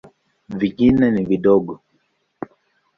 [0.59, 1.79] Vingine ni vidogo.